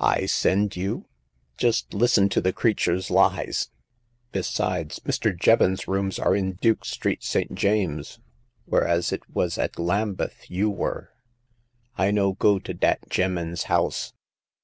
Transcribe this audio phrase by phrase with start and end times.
[0.00, 1.06] I send you!
[1.56, 3.70] Just listen to the creature's lies!
[4.32, 5.32] Besides, Mr.
[5.38, 7.54] Jevons's rooms are in Duke Street, St.
[7.54, 8.18] James's,
[8.64, 11.12] whereas it was at Lambeth you were."
[11.96, 14.12] I no go to dat gem'man's house.